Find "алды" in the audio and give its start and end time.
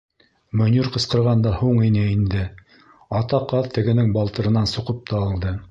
5.31-5.59